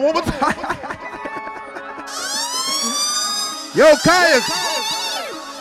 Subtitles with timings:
[0.00, 0.56] on, one more time.
[3.74, 4.40] Yo, Kyia,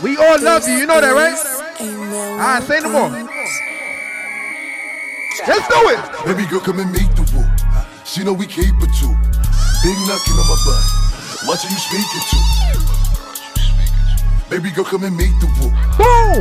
[0.01, 0.75] we all love you.
[0.75, 1.37] You know that, right?
[1.79, 3.09] Alright, say no more.
[5.47, 5.99] Let's do it.
[6.25, 7.45] Baby girl, come and meet the woo.
[8.05, 9.15] She know we keep it too.
[9.83, 10.83] Big knocking on my butt.
[11.45, 12.37] What are you speaking to?
[14.49, 15.71] Baby girl, come and meet the woo.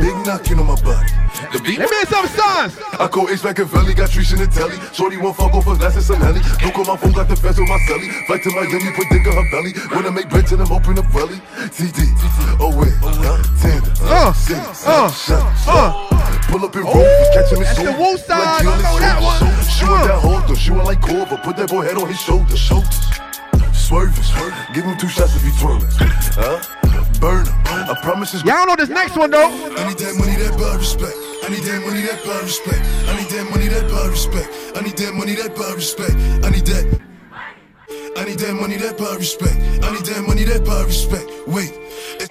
[0.01, 1.18] Big knocking on my butt.
[1.53, 1.79] The beat.
[1.79, 2.77] Let me hear some signs.
[2.99, 4.75] I call H Machiavelli, got trees in the telly.
[4.93, 6.41] Shorty won't fuck off her glass and some helly.
[6.59, 8.09] Don't call my phone, got the fence on my celly.
[8.27, 9.71] Flight to Miami, put dick on her belly.
[9.95, 11.39] When I make bread to them, open up belly.
[11.73, 11.99] TD,
[12.59, 14.33] oh wait, uh, Tanda, Uh,
[14.85, 15.11] uh,
[15.67, 15.91] uh.
[16.51, 17.91] Pull up in Rovers, catch him in that's the.
[17.97, 19.63] Wu side, Like I know that one.
[19.69, 19.89] She Uh.
[19.91, 21.41] want that holder, she want like Corva.
[21.43, 22.99] Put that boy head on his shoulder, shoulders.
[23.73, 24.23] Swerving,
[24.73, 25.87] give him two shots if he twirling.
[26.37, 26.61] Huh?
[27.19, 27.55] Burn him.
[27.65, 29.47] I promise it's Y'all know this next one though.
[29.49, 31.17] I need that money, that bad respect.
[31.49, 32.77] I need that money, that bad respect.
[33.09, 34.53] I need that money, that bad respect.
[34.77, 36.13] I need that money, that bad respect.
[36.45, 36.85] I need that.
[37.89, 39.57] I need that money, that bad respect.
[39.81, 41.25] I need that money, that bad respect.
[41.49, 41.73] Wait.
[42.21, 42.29] It's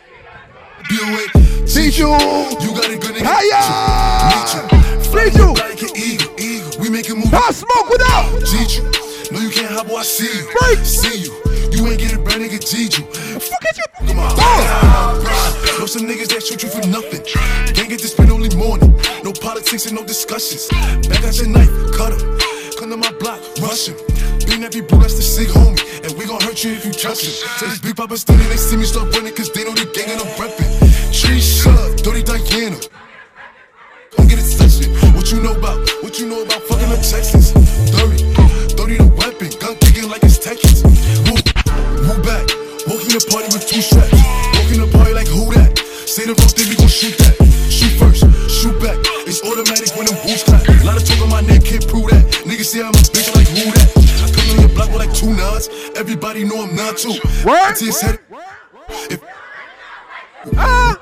[0.86, 1.66] B.O.A.
[1.66, 2.14] Teach you.
[2.62, 3.27] You got it good nigga.
[3.27, 3.58] Hiya.
[4.30, 4.38] You.
[5.10, 5.50] Teach you.
[5.50, 6.78] Like an eagle, eagle.
[6.78, 7.34] We make a move.
[7.34, 8.38] Pop smoke without.
[8.47, 8.86] Teach you.
[9.34, 9.98] No, you can't hop, boy.
[9.98, 10.47] I see you.
[10.47, 10.78] Break.
[10.86, 11.34] See you.
[11.75, 13.05] You ain't getting brand nigga teach you.
[13.42, 14.14] Fuck at you.
[14.14, 14.30] Come on.
[14.38, 15.38] Oh.
[15.89, 17.25] Some niggas that shoot you for nothing.
[17.72, 18.92] Can't get to spend only morning.
[19.25, 20.69] No politics and no discussions.
[21.08, 22.20] Back out your knife, cut him.
[22.77, 23.97] Come to my block, rush him.
[24.44, 25.81] Being every bro, that's the sick homie.
[26.05, 27.33] And we gon' hurt you if you trust him.
[27.56, 30.12] Say this big papa standing, they see me start running, cause they know the gang
[30.12, 30.69] and I'm reppin'.
[31.09, 32.77] Tree shut, Dirty Diana.
[34.12, 34.92] Come get it touching.
[35.16, 35.89] What you know about?
[36.05, 37.56] What you know about fucking the Texans?
[37.97, 38.28] Dirty,
[38.77, 40.84] dirty the weapon, gun kicking like it's Texas.
[41.25, 41.33] Woo,
[42.05, 42.44] woo back.
[42.84, 44.47] Walking the party with two straps.
[46.19, 46.34] Say the
[46.66, 47.38] we gon' shoot that.
[47.70, 48.98] Shoot first, shoot back.
[49.22, 50.66] It's automatic when them boots clap.
[50.83, 52.27] Lot of talk on my name, can't prove that.
[52.42, 53.86] Niggas say I'm a bitch like who that?
[53.94, 55.30] I come on your block with like two.
[55.94, 57.14] Everybody know I'm not too.
[57.47, 57.78] What?
[57.78, 58.19] It's head.
[59.14, 59.22] If
[60.58, 60.98] Ah.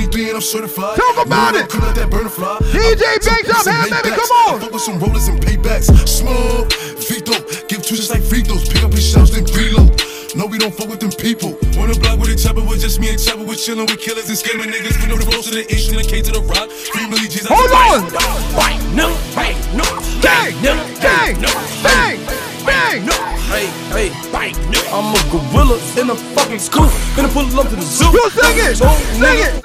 [0.00, 0.96] I'm certified.
[0.96, 1.68] Talk about No, it.
[1.68, 2.56] Come out that burner fly.
[2.72, 4.56] DJ Banks up, hand baby, come on.
[4.56, 5.92] I fuck with some rollers and paybacks.
[6.08, 6.64] Small,
[7.04, 7.36] Vito,
[7.68, 8.64] give two just like throws.
[8.64, 9.92] Pick up his shells, then reload.
[10.36, 11.56] No, we don't fuck with them people.
[11.80, 14.28] On the block with a chopper, with just me and chopper, with chillin' with killers
[14.28, 15.00] and scamming niggas.
[15.00, 16.68] We know the flows to the H and the K to the rock.
[16.68, 17.48] Three million G's.
[17.48, 18.04] Hold on.
[18.52, 19.86] Right, no, right, no,
[20.20, 20.52] Bang.
[20.60, 21.40] no, Bang.
[21.40, 21.48] no,
[21.80, 22.20] Bang.
[22.68, 23.00] Bang.
[23.08, 23.16] no,
[23.48, 24.80] hey, hey, right, no.
[24.92, 26.90] I'm a gorilla in a fucking school.
[27.16, 28.12] Gonna pull up to the zoo.
[28.12, 28.76] You sing it.
[28.84, 29.56] Oh, Sing nigga.
[29.56, 29.64] it.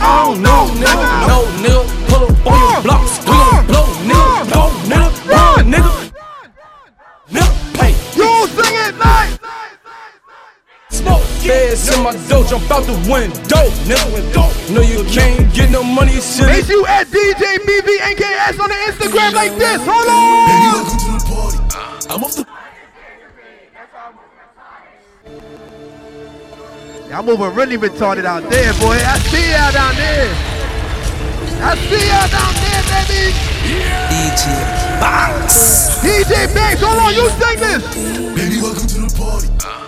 [0.00, 1.28] I don't know, nigga.
[1.28, 1.84] No, nigga.
[2.08, 3.20] Pull up on your blocks.
[3.20, 4.48] We gon' blow, nigga.
[4.48, 5.11] Go, nigga.
[11.52, 14.72] Smoke in my dough, jump out the window, nigga.
[14.72, 16.46] No, you can't get no money, shit.
[16.46, 19.80] Make you at DJ BVNKS on the Instagram like this.
[19.84, 20.72] Hold Baby, on.
[20.72, 21.58] welcome to the party.
[22.08, 22.46] I'm off the.
[27.10, 28.96] Y'all moving really retarded out there, boy.
[28.96, 30.32] I see y'all down there.
[31.60, 33.34] I see y'all down there, baby.
[34.08, 34.48] DJ
[35.00, 36.00] Box.
[36.00, 37.82] DJ Banks, hold on, you sing this.
[38.34, 39.81] Baby, welcome to the party.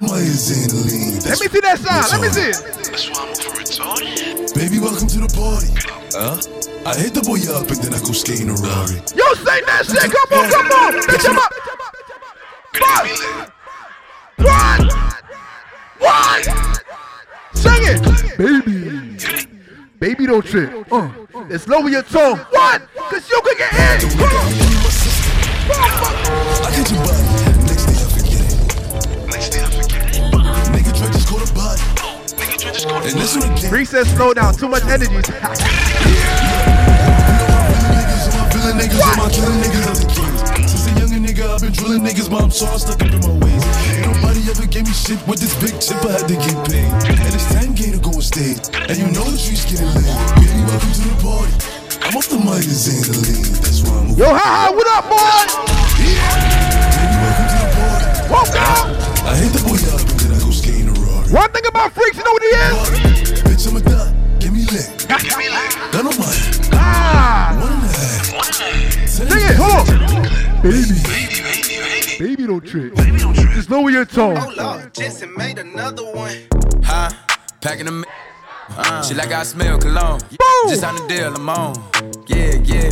[0.00, 1.18] My is in the lean.
[1.26, 2.06] Let me see that sign.
[2.06, 2.62] Let me see it.
[2.86, 4.54] That's why I'm over retarded.
[4.54, 5.74] Baby, welcome to the party.
[6.14, 6.38] Huh?
[6.86, 9.02] I hit the boy up and then I go skate in a Rari.
[9.18, 10.06] You sing that shit.
[10.14, 11.02] Come on, come on.
[11.02, 11.50] Bitch him up.
[12.78, 13.10] What?
[14.38, 14.86] What?
[15.98, 16.46] What?
[17.58, 18.38] Sing it.
[18.38, 19.18] Baby.
[19.98, 20.86] Baby, don't trip.
[20.92, 21.10] Uh,
[21.50, 22.38] it's lower your tone.
[22.50, 22.82] What?
[23.10, 24.12] Cause you could get hit.
[24.14, 24.46] Come on.
[26.62, 27.27] I get your body.
[32.86, 33.72] And this.
[33.72, 34.54] Reese said slow down.
[34.54, 35.16] Too much energy.
[41.58, 43.64] I've been drilling niggas, so I'm stuck up in my ways.
[44.06, 46.86] Nobody ever gave me shit with this big chip, I had to get paid.
[47.18, 48.54] And it's 10K to go and stay.
[48.78, 50.06] And you know the streets getting lit.
[50.38, 51.50] Baby, welcome to the party.
[52.06, 53.02] I'm off the saying.
[53.58, 55.18] That's why I'm Yo, hi, hi, what up, boy?
[55.98, 56.14] Baby,
[57.26, 58.06] welcome to the party.
[58.30, 59.26] Welcome.
[59.26, 60.27] I hit the boy up
[61.30, 63.42] One thing about freaks, you know what he is?
[63.42, 64.14] Bitch, I'm a dot.
[64.40, 65.06] Give me lit.
[65.22, 67.56] Give me like Gun on my Ah.
[67.60, 68.32] one and a half.
[68.32, 69.06] one night.
[69.08, 70.62] Sing it, hold on.
[70.62, 72.36] Baby, Baby, baby, baby.
[72.36, 72.94] baby, don't trip.
[72.94, 73.50] Baby, don't trip.
[73.52, 74.38] Just lower your tone.
[74.38, 76.34] Oh Lord, Jetson made another one.
[76.82, 77.10] Huh?
[77.60, 78.04] Packing them.
[78.76, 80.20] Uh, she like I smell cologne.
[80.30, 80.68] Boom.
[80.70, 81.74] Just on the deal, I'm on.
[82.26, 82.90] Yeah, yeah.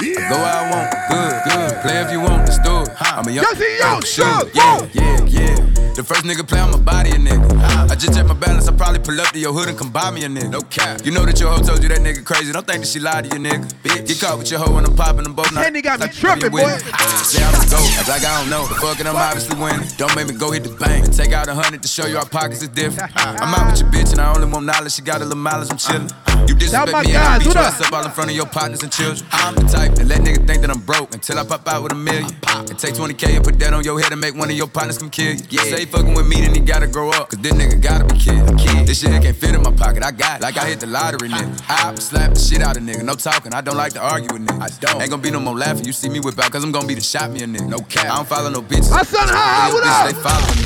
[0.00, 0.26] yeah.
[0.26, 0.90] I go where I want.
[1.10, 1.82] Good, good.
[1.82, 2.46] Play if you want.
[2.48, 2.88] Let's do it.
[3.00, 3.44] I'm a young.
[3.44, 4.24] Yes, he young, shoot.
[4.24, 4.88] shoot, Yeah, whoa.
[4.92, 5.83] yeah, yeah.
[5.94, 7.54] The first nigga play on my body, a nigga.
[7.88, 10.10] I just check my balance, I probably pull up to your hood and come buy
[10.10, 10.50] me a nigga.
[10.50, 11.04] No cap.
[11.06, 12.50] You know that your hoe told you that nigga crazy.
[12.52, 13.62] Don't think that she lied to you, nigga.
[13.82, 14.06] Bitch.
[14.08, 15.54] Get caught with your hoe when I'm popping them both.
[15.54, 16.66] Henny got me Like, tripping, with boy.
[16.66, 16.92] me.
[17.22, 18.66] Say I'm a goat, act like I don't know.
[18.66, 19.86] The fuck it, I'm obviously winning.
[19.96, 22.18] Don't make me go hit the bank and take out a hundred to show you
[22.18, 23.12] our pockets is different.
[23.14, 24.92] I'm out with your bitch and I only want knowledge.
[24.94, 26.10] She got a little mileage, I'm chillin'.
[26.10, 26.46] Uh-huh.
[26.48, 27.72] You disrespect me and I guys, beat what your up?
[27.72, 29.24] ass up all in front of your partners and children.
[29.30, 31.92] I'm the type that let nigga think that I'm broke until I pop out with
[31.92, 32.28] a million.
[32.48, 34.98] And take 20k and put that on your head and make one of your partners
[34.98, 35.40] come kill you.
[35.50, 35.62] Yeah.
[35.62, 37.28] Say he fucking with me, then he gotta grow up.
[37.30, 38.58] Cause this nigga gotta be killed.
[38.58, 38.86] Kid.
[38.86, 40.02] This shit can't fit in my pocket.
[40.02, 40.42] I got it.
[40.42, 41.60] Like I hit the lottery, nigga.
[41.68, 43.02] I slap the shit out of nigga.
[43.02, 43.52] No talking.
[43.52, 44.62] I don't like to argue with niggas.
[44.62, 45.00] I don't.
[45.02, 45.84] Ain't gonna be no more laughing.
[45.84, 47.68] You see me whip out, cause I'm gonna be the shot me a nigga.
[47.68, 48.06] No cap.
[48.06, 48.92] I don't follow no bitches.
[48.92, 50.06] I son, hi, Real what bitches, up?
[50.08, 50.64] They follow me.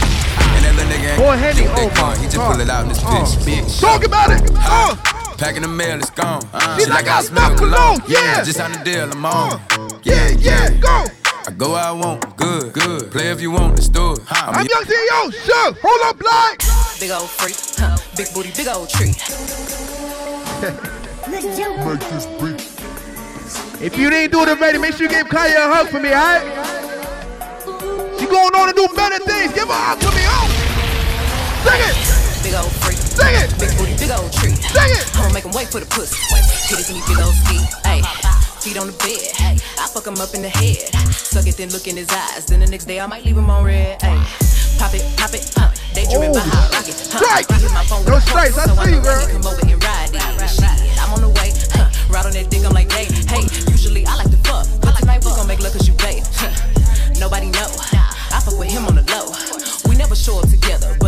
[0.57, 2.17] And that little nigga ain't Boy, Henny, oh gun.
[2.19, 2.53] He just God.
[2.53, 3.09] pull it out in this Uh.
[3.09, 3.35] bitch.
[3.47, 3.81] bitch.
[3.81, 4.43] Talk about it.
[4.55, 4.95] Uh.
[5.37, 6.43] Packing the mail, it's gone.
[6.79, 8.43] She like I smell cologne, yeah.
[8.43, 9.61] Just on the deal, I'm on.
[10.03, 11.05] Yeah, yeah, go.
[11.49, 13.11] I go where I want, good, good.
[13.11, 14.21] Play if you want, let's do it.
[14.29, 15.33] I'm, I'm young CEO.
[15.33, 15.73] Sure.
[15.81, 16.61] Hold up, blind.
[17.01, 17.97] Big old freak, huh?
[18.21, 19.17] Big booty, big old tree.
[23.81, 26.13] If you didn't do it already, make sure you give Kyia a hug for me,
[26.13, 26.45] alright?
[28.21, 29.55] She going on to do better things.
[29.57, 30.53] Give her a hug for me, oh.
[31.65, 31.97] Sing it.
[32.45, 33.49] Big old freak, Sing it.
[33.57, 34.53] big booty, big old tree.
[34.53, 35.17] Sing it.
[35.17, 36.13] I'ma make him wait for the pussy.
[36.69, 37.57] Titties in these big old ski,
[37.89, 38.18] ayy.
[38.69, 39.33] Feet on the bed,
[39.81, 40.93] I fuck him up in the head.
[41.09, 42.45] Suck it, then look in his eyes.
[42.45, 44.21] Then the next day I might leave him on red, ayy.
[44.77, 45.73] Pop it, pop it, oh, huh?
[45.97, 46.37] Daydreaming Oh.
[46.37, 47.25] about hot rocket, huh?
[47.25, 49.25] I my phone with No a strikes, I see you, girl.
[49.25, 50.21] Come over and ride it.
[50.53, 51.89] Shit, I'm on the way, huh?
[52.13, 53.49] Ride on that dick, I'm like, hey, hey.
[53.73, 56.21] Usually I like to fuck, but tonight we gon' make love cause you babe.
[56.37, 56.53] Huh.
[57.17, 57.73] Nobody know.
[57.73, 59.33] I fuck with him on the low.
[59.89, 61.08] We never show up together, but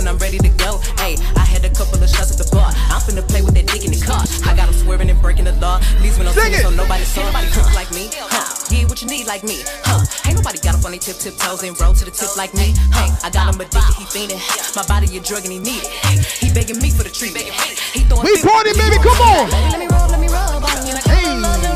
[0.00, 0.80] when I'm ready to go.
[0.96, 2.72] Hey, I had a couple of shots at the bar.
[2.88, 4.24] I'm finna play with that dick in the car.
[4.48, 5.76] I got him swerving and breaking the law.
[6.00, 6.64] Leaves me no Sing tears, it.
[6.64, 7.28] so nobody saw.
[7.28, 8.40] Nobody cook like me, huh?
[8.72, 10.00] Yeah, what you need like me, huh?
[10.24, 12.56] Ain't nobody got up on their tip tip toes and roll to the tip like
[12.56, 13.12] me, huh?
[13.20, 14.40] I got him addicted, he fiending.
[14.72, 15.92] My body a drug and he need it.
[16.40, 17.52] He begging me for the treatment.
[17.92, 18.96] He throwing We party, baby.
[19.04, 19.52] Come on.
[19.52, 20.96] Let me let me rub on you.
[21.04, 21.69] Hey.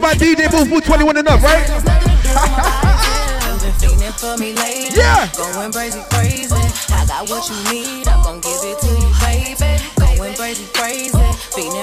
[0.00, 0.12] Know.
[0.12, 1.66] need to know about DJ Booth Booth 21 and up, right?
[1.66, 3.60] There's nothing to do without you.
[3.60, 4.96] Been fiending for me lately.
[4.96, 5.30] Yeah.
[5.36, 6.54] Going crazy, crazy.
[6.92, 8.08] I got what you need.
[8.08, 9.82] I'm gon' give it to you, baby.
[10.18, 11.18] Going crazy, crazy.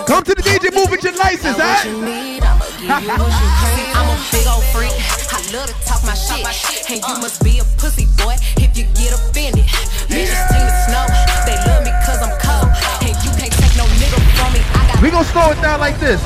[0.05, 1.85] Come to the DJ Booth with your license, Got what alright?
[1.85, 3.95] you need, I'ma give you what you crave.
[3.95, 4.95] I'm a big old freak.
[5.31, 6.91] I love to talk my shit.
[6.91, 9.65] And you must be a pussy boy if you get offended.
[10.11, 11.05] Bitches team the snow.
[11.47, 12.69] They love me cause I'm cold.
[12.99, 14.61] And you can't take no nigga from me.
[15.01, 16.21] We gonna slow it down like this.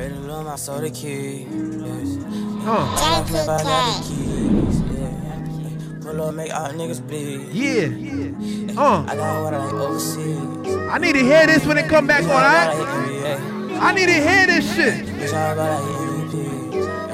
[0.00, 1.46] Pray to Lord my soul to keep.
[1.50, 2.16] Yes.
[2.64, 4.80] Talk about got the keys.
[4.96, 6.00] Yeah.
[6.00, 7.52] Pull up, make all niggas bleed.
[7.52, 8.80] yeah.
[8.80, 10.38] Uh, I got what I like overseas.
[10.88, 12.78] I need to hear this when it come back on, alright?
[12.78, 13.82] alright?
[13.82, 15.04] I need to hear this shit.
[15.04, 16.00] Bitch, all about I.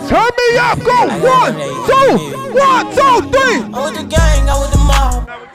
[0.07, 0.79] Turn me up.
[0.79, 0.99] Go.
[1.27, 1.55] One,
[1.91, 2.11] two,
[2.55, 3.59] one, two, three.
[3.75, 5.46] I'm with the gang, I'm with the mob.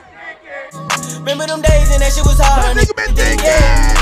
[1.21, 2.65] Remember them days and that shit was hard.
[2.65, 3.45] That nigga been thinking.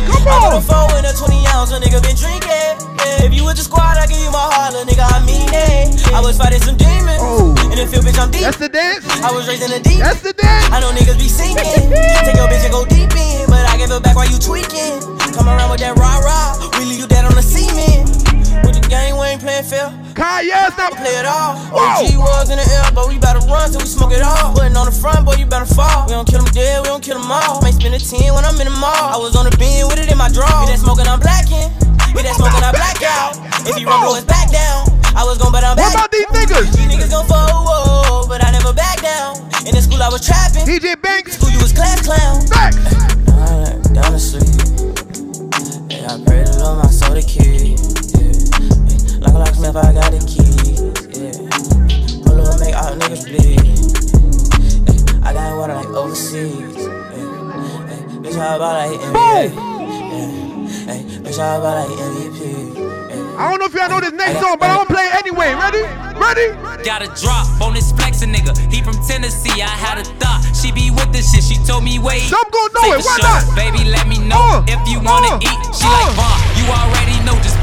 [0.07, 0.59] Come I got on.
[0.59, 2.79] a four and a 20 ounce, a nigga been drinking.
[2.95, 5.51] Yeah, if you with the squad, I give you my heart, little nigga, I mean
[5.51, 5.99] it.
[6.15, 7.19] I was fighting some demons.
[7.19, 7.51] Oh.
[7.67, 8.47] In the field, bitch, I'm deep.
[8.47, 9.03] That's the dance.
[9.19, 9.99] I was raised in the deep.
[9.99, 10.71] That's the dance.
[10.71, 11.91] I know niggas be sinking.
[12.23, 15.03] Take your bitch and go deep in, but I give it back while you tweaking.
[15.35, 18.08] Come around with that rah rah, we leave you dead on the cement.
[18.89, 19.93] Game, we ain't playing fair.
[20.17, 21.53] Play it all.
[21.69, 22.01] Whoa.
[22.01, 24.51] OG was in the air, but we better run till we smoke it all.
[24.57, 26.09] Putting on the front, boy, you better fall.
[26.09, 27.61] We don't kill them dead, we don't kill them all.
[27.61, 29.13] Might spend a 10 when I'm in the mall.
[29.13, 30.65] I was on the bin with it in my draw.
[30.65, 31.69] That smoking, I'm blacking.
[32.17, 33.37] That smoking, I black out.
[33.69, 34.89] If you run, boys back down.
[35.15, 36.73] I was gon' bet I'm What about these niggas?
[36.73, 39.37] These niggas gon' fall, whoa, but I never back down.
[39.69, 40.65] In the school, I was trapping.
[40.65, 41.37] DJ Banks.
[41.37, 42.41] School, you was class clown.
[42.49, 42.73] Back.
[43.93, 44.49] Down to sleep.
[45.89, 47.98] Yeah, I pray to my soul to keep.
[49.39, 49.45] Yeah.
[49.45, 50.79] Like locksmith, I got the keys.
[51.15, 52.23] Yeah.
[52.25, 53.59] Pull up, make all niggas bleed.
[53.63, 55.27] Yeah.
[55.27, 56.75] I got water like overseas.
[56.75, 57.07] Yeah.
[57.87, 59.55] Hey, bitch, how about like NBA?
[59.55, 60.93] Yeah.
[60.93, 62.89] Hey, bitch, how about like MVP?
[63.39, 65.55] I don't know if y'all know this next song, but I'm gonna play it anyway.
[65.55, 65.83] Ready?
[66.19, 66.51] Ready?
[66.83, 68.51] Got a drop on this flexin' nigga.
[68.71, 69.61] He from Tennessee.
[69.61, 70.43] I had a thought.
[70.51, 71.43] She be with this shit.
[71.47, 72.27] She told me wait.
[72.27, 73.05] Some gon' know Say it.
[73.07, 73.31] Why sure.
[73.31, 73.55] not?
[73.55, 75.59] Baby, let me know Uh, if you wanna uh, eat.
[75.71, 75.95] She uh.
[75.95, 76.35] like bar.
[76.59, 77.07] You already know.
[77.07, 77.08] Just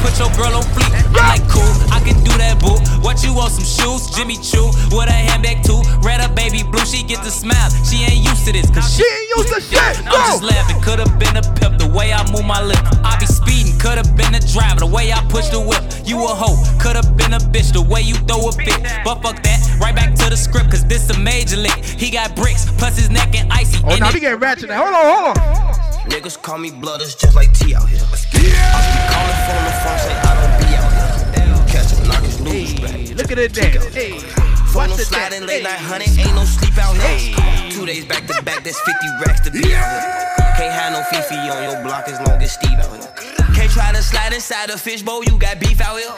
[0.07, 0.95] put your girl on fleek.
[0.95, 1.67] I'm like cool.
[1.91, 2.79] I can do that, boo.
[3.03, 3.51] What you want?
[3.59, 4.07] Some shoes?
[4.15, 5.83] Jimmy Choo with a handbag too.
[6.07, 6.87] Red or baby blue.
[6.87, 7.71] She get the smile.
[7.83, 8.71] She ain't used to this.
[8.71, 9.99] Cause She ain't used to shit.
[10.07, 12.79] I'm just laughing, could've been a pimp the way I move my lip.
[13.03, 15.83] I be speeding, could've been a driver the way I push the whip.
[16.07, 18.79] You a hoe, could've been a bitch the way you throw a fit.
[19.03, 21.83] But fuck that, right back to the script, cause this a major lick.
[21.83, 23.83] He got bricks, plus his neck and icy.
[23.83, 24.87] Oh, now we getting ratchet now.
[24.87, 25.76] Hold on, hold on.
[26.09, 27.99] Niggas call me blooders just like T out here.
[27.99, 28.47] I be
[29.11, 31.67] calling the phone, say I don't be out here.
[31.67, 33.85] Catch them knockers loose, Hey, look at it dance.
[33.93, 34.19] Hey,
[34.71, 37.71] Phone no sliding late night, honey, ain't no sleep out here.
[37.71, 40.47] Two days back to back, that's 50 racks to be out here.
[40.57, 43.13] Can't have no Fifi on your block as long as Steve out here.
[43.55, 46.15] Can't try to slide inside a fishbowl, you got beef out here.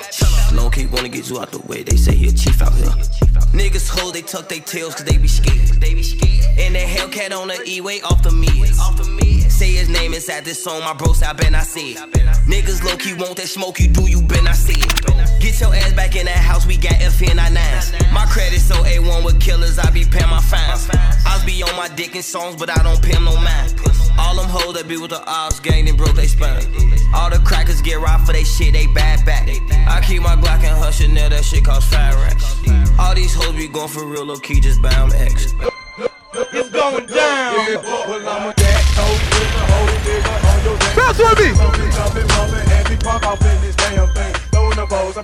[0.53, 2.93] Low key wanna get you out the way, they say he a chief out here.
[3.57, 5.81] Niggas hold, they tuck their tails cause they be scared.
[5.81, 6.45] They be scared.
[6.59, 8.79] And that Hellcat on the E-way off the meds.
[9.59, 9.69] Off the meds.
[9.69, 11.99] Say his name inside this song, my bro say I been I see it.
[12.47, 15.41] Niggas low key want that smoke, you do, you been I see it.
[15.41, 18.13] Get your ass back in that house, we got FN99s.
[18.13, 20.89] My credit so A1 with killers, I be paying my fines.
[21.27, 23.75] I be on my dick in songs, but I don't pay 'em no mind.
[24.19, 26.67] All them hoes that be with the ops gang and broke they spine.
[27.15, 29.49] All the crackers get robbed for they shit, they bad back.
[29.87, 32.57] I keep my Glock and hush and that shit cost five racks.
[32.99, 35.55] All these hoes be going for real low key, just buy 'em X.
[36.53, 37.83] It's going down.
[37.85, 38.58] Well, I'm a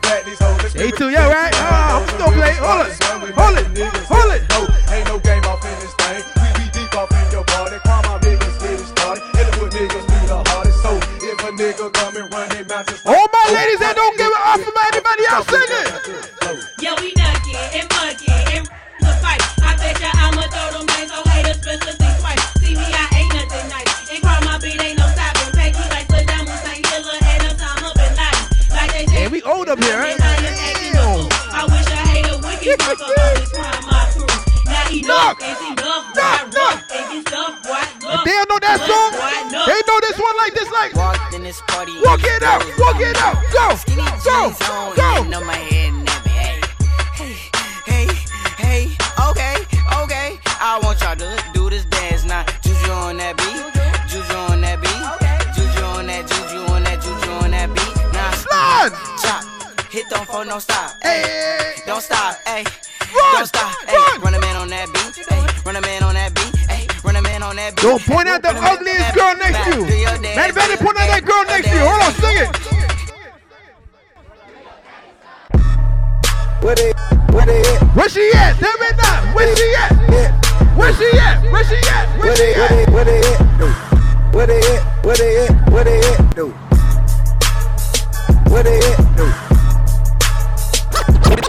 [0.04, 0.72] pat these hoes.
[0.72, 1.52] Day two, yeah, right?
[1.56, 2.60] Ah, I'm still playing.
[2.60, 2.94] Hold it.
[3.00, 3.66] Hold it.
[4.10, 4.42] Hold it.
[4.50, 4.60] No,
[4.92, 6.20] ain't no game off in this thing.
[6.40, 7.78] We be deep off in your party.
[7.86, 9.24] Call my niggas get it started.
[9.36, 10.82] Hit it with niggas be the hardest.
[10.82, 10.92] So
[11.24, 14.42] if a nigga come and run mouth, just All my ladies that don't give it
[14.44, 15.88] up for anybody else singing.
[15.88, 16.03] Yeah,
[29.74, 30.20] up here, right?
[30.20, 30.38] I
[30.70, 31.26] acting a.
[31.50, 34.30] I wish I hate a wicked fuck up on this crime, my crew.
[34.70, 36.38] Now enough is enough, boy.
[36.54, 37.82] Rough and get stuff, boy.
[38.14, 39.10] If they don't know that song,
[39.50, 40.94] they know this one like this, like.
[40.94, 41.92] Walked in this party.
[42.04, 44.54] Walk it out, walk it out, go, Skinny go,
[44.94, 45.14] go.
[45.18, 46.22] hitting on my head and that
[47.18, 47.34] Hey,
[47.86, 48.06] hey,
[48.62, 48.82] hey,
[49.30, 49.56] okay,
[50.02, 50.38] okay.
[50.60, 51.43] I want y'all to
[60.34, 60.96] hit don't no stop.
[61.02, 62.64] Hey, don't stop, hey.
[62.64, 64.18] Run, Don't stop, hey.
[64.18, 65.46] Run a man on that beat, hey.
[65.64, 66.86] Run a man on that beat, hey.
[67.04, 67.82] Run a man on that beat.
[67.82, 69.86] Don't point out the ugliest girl next to you.
[70.34, 71.86] Man, better point out that girl next to you.
[71.86, 72.50] Hold on, sing it.
[76.64, 76.92] Where they,
[77.30, 77.94] where they at?
[77.94, 78.58] Where she at?
[78.58, 79.34] Tell me now.
[79.34, 79.92] Where she at?
[80.74, 81.42] Where she at?
[81.52, 82.08] Where she at?
[82.18, 82.74] Where Where she they, where at?
[82.74, 83.40] they, where they at?
[83.60, 83.68] No.
[84.32, 84.82] Where they at?
[85.04, 85.70] Where they at?
[85.70, 86.34] Where they at?
[88.50, 89.53] Where they at?
[91.34, 91.40] No.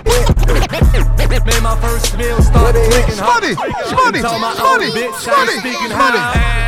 [1.45, 3.43] Made my first meal start clicking hot.
[3.43, 3.53] Shmoney,
[3.85, 6.21] Shmoney, Tell my Shmoney, old I Shmoney, ain't speaking Shmoney.
[6.21, 6.65] high.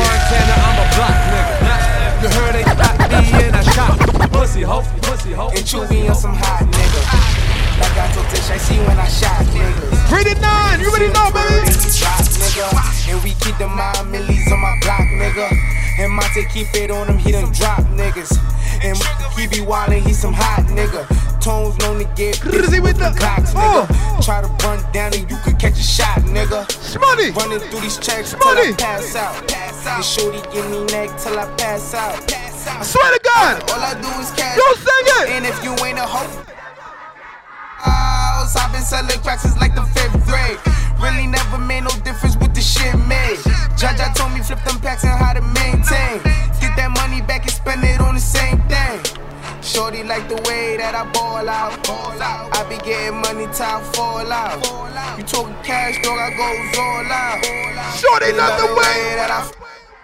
[0.00, 2.22] Montana, I'm a block nigga.
[2.22, 3.98] You heard they got me in a shot.
[4.32, 5.50] Pussy hoe, pussy hoe.
[5.50, 7.21] And chew me on some hot nigga.
[7.82, 10.06] Like I told Tish, I see when I shot niggas.
[10.06, 11.66] Rated nine, you already know, baby.
[11.98, 12.70] Drop, nigga.
[13.10, 15.50] And we keep the mind millies on my block, nigga.
[15.98, 18.38] And Monte keep it on him, he done drop niggas.
[18.86, 18.96] And
[19.34, 21.02] he be wildin', he some hot nigga.
[21.42, 23.86] Tones known to get busy with the clocks, oh.
[23.90, 24.24] nigga.
[24.24, 26.62] Try to run down and you could catch a shot, nigga.
[27.00, 27.30] Money.
[27.32, 28.72] Running through these checks till Money.
[28.72, 29.48] I pass out.
[29.48, 29.96] Pass out.
[29.96, 32.14] And shorty give me neck till I pass out.
[32.28, 32.78] Pass out.
[32.78, 33.70] I swear to God.
[33.70, 34.56] All I do is cash.
[34.56, 35.28] Don't sing it.
[35.34, 36.51] And if you ain't a hoe.
[37.82, 40.58] House, I've been selling cracks since like the fifth grade.
[41.02, 43.38] Really never made no difference with the shit made.
[43.74, 46.22] Jaja told me flip them packs and how to maintain.
[46.62, 49.02] Get that money back and spend it on the same thing.
[49.62, 51.78] Shorty like the way that I ball out.
[52.22, 55.18] I be getting money I fall out.
[55.18, 57.96] You talking cash, dog, I goes all out.
[57.98, 59.61] Shorty love the way that I out.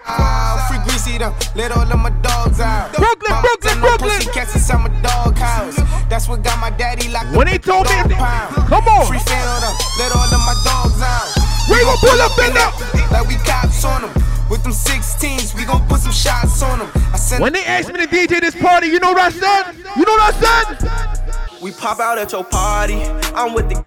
[0.09, 2.93] Ah, free greasy them, let all of my dogs out.
[2.95, 4.17] Brooklyn, Mama Brooklyn, Brooklyn.
[4.17, 5.77] Pussy cats inside my dog house.
[6.09, 8.55] That's what got my daddy locked When up they in told me- pound.
[8.69, 9.07] Come on.
[9.07, 11.29] Free fan them, let all of my dogs out.
[11.69, 12.73] We gon' pull up in that
[13.13, 14.13] like we cops on them.
[14.49, 16.89] With them 16s, we gon' put some shots on them.
[17.13, 19.77] I said When they asked me to DJ this party, you know what I said?
[19.95, 21.48] You know what I said?
[21.61, 23.03] We pop out at your party.
[23.35, 23.85] I'm with the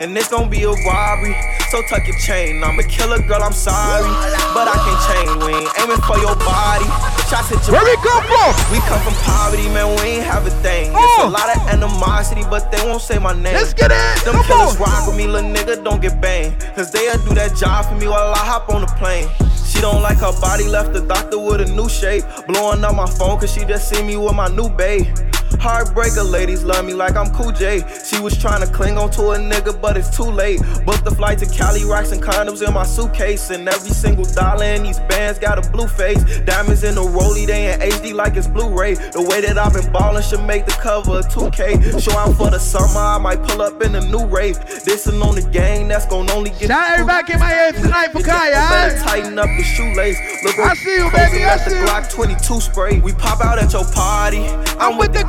[0.00, 1.34] and it's gonna be a robbery.
[1.70, 2.62] So tuck your chain.
[2.62, 3.42] I'm a killer, girl.
[3.42, 4.04] I'm sorry,
[4.52, 5.26] but I can't chain.
[5.40, 6.84] We ain't aiming for your body.
[7.30, 8.52] Shots hit your Where we come from?
[8.68, 9.88] We come from poverty, man.
[9.96, 10.92] We ain't have a thing.
[10.92, 11.00] Oh.
[11.00, 11.30] It's a oh.
[11.30, 13.54] lot of animosity, but they won't say my name.
[13.54, 14.24] Let's get it.
[14.24, 14.82] Them Come killers on.
[14.82, 15.82] rock with me, little nigga.
[15.82, 16.60] Don't get banged.
[16.76, 19.28] Cause they'll do that job for me while I hop on the plane.
[19.66, 22.24] She don't like her body, left the doctor with a new shape.
[22.46, 25.06] Blowing up my phone cause she just see me with my new babe.
[25.54, 27.82] Heartbreaker ladies love me like I'm Cool J.
[28.04, 30.60] She was trying to cling on to a nigga, but it's too late.
[30.84, 33.50] Booked the flight to Cali, rocks and condoms in my suitcase.
[33.50, 36.40] And every single dollar in these bands got a blue face.
[36.40, 38.94] Diamonds in the rollie, they in HD like it's Blu-ray.
[38.94, 42.00] The way that I've been ballin' should make the cover of 2K.
[42.00, 44.58] Show out for the summer, I might pull up in a new rave.
[44.58, 46.68] This'n on the gang, that's gon' only get.
[46.68, 50.18] Shout everybody in my head tonight for Kyia, tighten up the shoelace.
[50.44, 51.84] Look, I see you, baby, I see you.
[51.86, 53.00] Glock 22 spray.
[53.00, 54.46] We pop out at your party.
[54.78, 55.24] I'm with the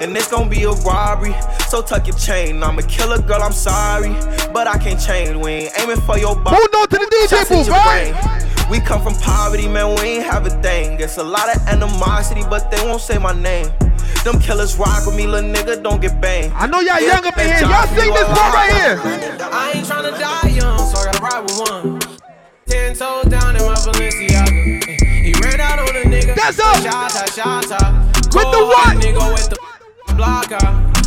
[0.00, 1.34] and it's gonna be a robbery.
[1.68, 2.62] So tuck your chain.
[2.62, 4.10] I'm a killer girl, I'm sorry.
[4.52, 5.36] But I can't change.
[5.36, 6.56] We ain't aiming for your body.
[6.56, 8.48] Hold on to the DJ Shots booth, right?
[8.70, 11.00] We come from poverty, man, we ain't have a thing.
[11.00, 13.66] It's a lot of animosity, but they won't say my name.
[14.24, 16.52] Them killers rock with me, little nigga, don't get banged.
[16.54, 17.60] I know y'all young up in here.
[17.60, 19.00] Y'all sing this one right here.
[19.52, 22.00] I ain't tryna die young, so I gotta ride with one.
[22.66, 25.00] Ten toes down in my Balenciaga.
[25.24, 26.36] He ran out on a nigga.
[26.36, 26.76] That's up.
[26.76, 28.09] Shata, shata.
[28.32, 28.96] With the what?
[28.96, 29.58] Nigga with the
[30.14, 30.62] blocker.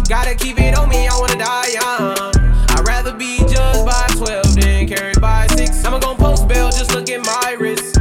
[0.09, 2.35] Gotta keep it on me, I wanna die young.
[2.75, 5.85] I'd rather be judged by 12 than carried by 6.
[5.85, 7.95] I'ma gon' post bail, just look at my wrist.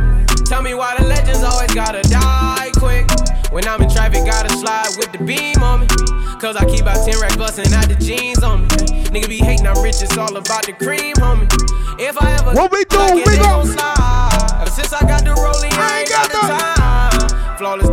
[0.47, 3.07] Tell me why the legends always gotta die quick.
[3.53, 5.87] When I'm in traffic, gotta slide with the beam on me.
[6.41, 8.69] Cause I keep out 10 racks bustin' out the jeans on me.
[9.15, 11.47] Nigga be hating, I'm rich, it's all about the cream, homie.
[12.01, 14.59] If I ever What we do, we gon' slide.
[14.61, 17.57] Ever since I got the rolling, I ain't got the time.
[17.59, 17.91] Flawless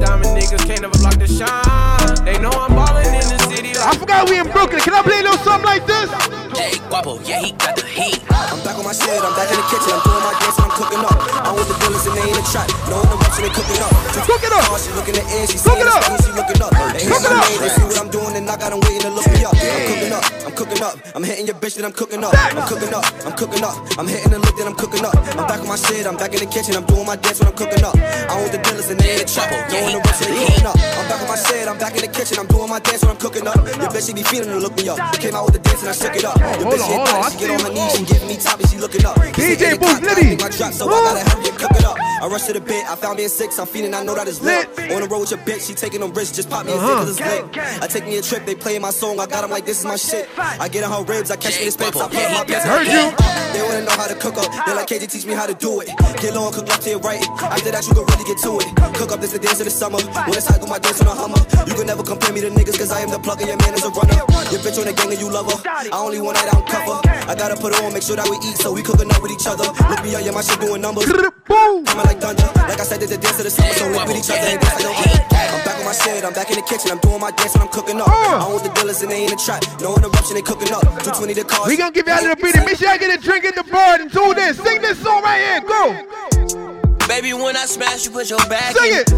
[0.49, 2.25] niggas can't never block the shine.
[2.25, 4.81] They know I'm ballin' in the city I forgot we in Brooklyn.
[4.81, 6.09] Can I play a little something like this?
[6.57, 8.19] Hey, Guapo, yeah, he got the heat.
[8.31, 10.65] I'm back on my shit, I'm back in the kitchen, I'm doing my dance and
[10.65, 11.18] I'm cooking up.
[11.49, 13.89] I'm with the dealers and they in the trap, no interruption, they cooking up.
[14.21, 14.69] Cook it up.
[14.77, 16.05] She looking at air, she Cook it the up.
[16.21, 16.69] she looking up.
[16.93, 17.57] They Cook it my up.
[17.57, 19.57] they see what I'm doing and I got them waiting to look me up.
[19.57, 22.37] I'm cooking up, I'm cooking up, I'm hitting your bitch and I'm cooking up.
[22.37, 25.17] I'm cooking up, I'm cooking up, I'm hitting the lick and I'm cooking up.
[25.17, 27.49] I'm back on my shit, I'm back in the kitchen, I'm doing my dance when
[27.49, 27.97] I'm cooking up.
[28.29, 30.77] I'm with the dealers and they in the trap, no interruption, they cooking up.
[30.77, 33.17] I'm back on my shit, I'm back in the kitchen, I'm doing my dance when
[33.17, 33.57] I'm cooking up.
[33.57, 35.01] Your bitch, she be feeling to look me up.
[35.17, 36.37] Came out with the dance and I shook it up.
[36.61, 39.01] Your bitch, she she get on her knees, she giving me top and she looking
[39.01, 39.17] up.
[39.33, 40.37] DJ Booth, Liddy.
[40.37, 41.97] My drop, so I gotta hurry and cook it up.
[42.21, 44.27] I rush to the bit, I found me a six, I'm feeling, I know that
[44.27, 44.67] it's lit.
[44.91, 47.05] On the road with your bitch, she taking them risks, just pop me a Uh-huh.
[47.07, 47.45] cause it's lit.
[47.81, 49.85] I take me a trip, they playing my song, I got them like this is
[49.85, 50.27] my shit.
[50.37, 52.87] I get in her ribs, I catch me the spits, I put my pants Heard
[52.87, 53.15] you.
[53.55, 55.79] They wanna know how to cook up, they like KJ teach me how to do
[55.79, 55.87] it.
[56.19, 58.51] Get low and cook left to your right, after that you can really get to
[58.59, 58.67] it.
[58.99, 61.07] Cook up this the dance of the summer, when it's hot, go my dance on
[61.07, 61.39] a hummer.
[61.65, 63.73] You can never compare me to niggas, cause I am the plug and your man
[63.79, 64.19] is a runner.
[64.51, 66.99] Your bitch on the gang and you love her, I only want that out cover.
[67.31, 69.31] I gotta put her on, make sure that we eat, so we cooking up with
[69.31, 69.63] each other.
[69.87, 71.07] Look me up, yeah, my shit doing numbers.
[71.47, 71.85] Boom.
[71.85, 72.45] Coming like thunder.
[72.69, 74.39] Like I said, it's the dance of the summer, so we with each other.
[74.39, 75.21] and dance like no other.
[75.49, 77.63] I'm back on my shit, I'm back in the kitchen, I'm doing my dance and
[77.63, 78.07] I'm cooking up.
[78.07, 78.45] Uh.
[78.45, 79.63] I'm with the dealers and they in the trap.
[79.81, 80.81] No interruption, they cooking up.
[80.81, 81.67] 220 the cars.
[81.67, 82.65] We gonna give y'all a little beating.
[82.65, 84.57] Make sure I get a drink in the bar and do this.
[84.57, 85.61] Sing this song right here.
[85.65, 87.07] Go.
[87.07, 89.09] Baby, when I smash, you put your back Sing in it.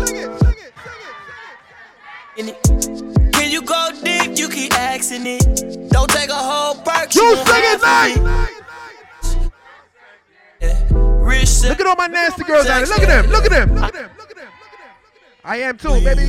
[2.38, 3.36] in it.
[3.36, 5.90] When you go deep, you keep asking it.
[5.92, 7.14] Don't take a whole perk.
[7.14, 8.61] You won't sing it have it.
[11.32, 12.88] Rich Look at all my nasty girls out there.
[12.88, 13.32] Look at them.
[13.32, 13.76] Look at them.
[13.76, 14.10] Look at them.
[14.18, 14.50] Look at them.
[14.60, 14.92] Look at them.
[15.44, 16.28] I am too, baby.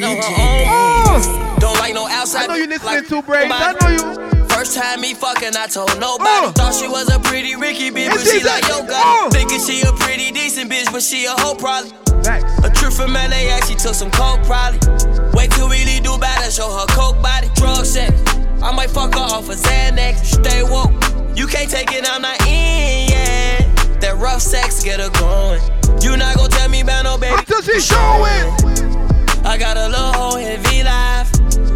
[0.00, 1.58] No, uh-uh.
[1.58, 2.44] Don't like no outside.
[2.44, 3.52] I know you listening like to Braids.
[3.52, 3.96] I nobody.
[4.02, 4.48] know you.
[4.48, 6.46] First time me fucking, I told nobody.
[6.48, 6.52] Uh.
[6.52, 8.86] Thought she was a pretty Ricky bitch, And but she she like said, yo uh.
[8.88, 11.90] got Thinking she a pretty decent bitch, but she a hoe probably.
[12.24, 12.48] Facts.
[12.64, 14.80] A trip from LAX, she took some coke probably.
[15.34, 17.48] Wait till really do better, show her coke body.
[17.56, 18.12] Drug sex,
[18.62, 20.24] I might fuck her off a Xanax.
[20.40, 20.92] Stay woke,
[21.36, 23.09] you can't take it, I'm not in yet.
[24.00, 25.60] That rough sex get her going.
[26.02, 27.36] You not gon' tell me about no baby.
[27.38, 28.48] Until she showing.
[29.44, 31.28] I got a little hoe in V Live.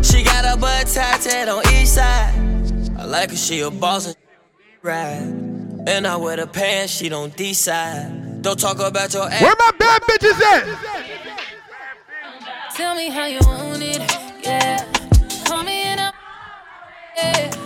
[0.04, 2.32] She got a butt tatted on each side.
[2.98, 4.16] I like her, she a boss and
[4.82, 5.22] ride.
[5.86, 8.40] And I wear the pants, she don't decide.
[8.42, 9.42] Don't talk about your ass.
[9.42, 10.64] Where my bad bitches at?
[12.74, 14.00] Tell me how you want it,
[14.42, 14.84] yeah.
[15.46, 16.12] Call me and I'm,
[17.16, 17.63] yeah.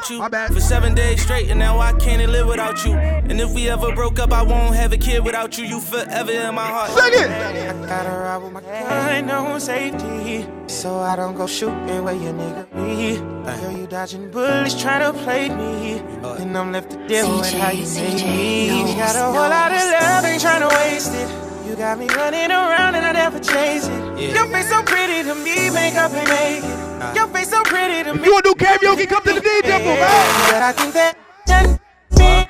[0.00, 0.06] Up.
[0.06, 0.54] Shit out you.
[0.54, 2.94] For seven days straight, and now I can't live without you.
[2.94, 5.64] And if we ever broke up, I won't have a kid without you.
[5.64, 6.90] You forever in my heart.
[6.90, 7.30] Sing it.
[7.30, 10.46] I gotta ride with my gun, no safety.
[10.66, 13.18] So I don't go shooting where your nigga be.
[13.18, 15.98] Girl, you dodging bullets, trying to play me.
[16.38, 18.94] And I'm left to deal with how you made me.
[18.94, 21.49] Got a whole lot of love, ain't trying to waste it.
[21.70, 24.34] You got me running around and I never chase it.
[24.34, 27.14] Your face so pretty to me, makeup and make it.
[27.14, 28.18] Your face so pretty to me.
[28.18, 30.50] If you wanna do karaoke, come to the DJ booth, man.
[30.50, 31.78] But I think that done
[32.18, 32.48] been,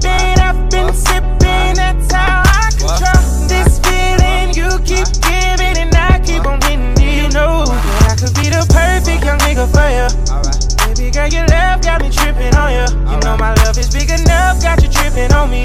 [0.00, 1.76] been I've been sipping.
[1.76, 3.20] That's how I control
[3.52, 4.48] this feeling.
[4.56, 6.96] You keep giving and I keep on getting.
[6.96, 10.08] You know that I could be the perfect young nigga for you.
[10.88, 12.88] Baby girl, your love got me tripping on you.
[13.12, 14.08] You know my love is big
[15.18, 15.64] enough, got you tripping on me.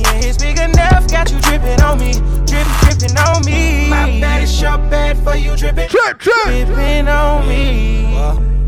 [0.00, 2.12] Yeah, it's big enough, got you dripping on me.
[2.46, 3.88] Dripping, dripping on me.
[3.88, 5.88] My bad is your bad for you dripping.
[5.88, 6.34] Trip, trip.
[6.44, 8.14] Dripping on me.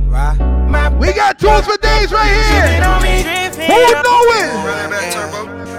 [0.09, 3.23] My We got tools for days right dripping on me.
[3.23, 3.51] here.
[3.51, 4.23] Dripping Who on know